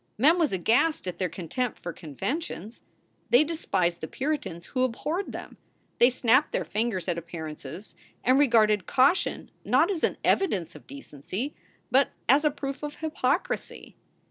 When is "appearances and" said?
7.19-8.39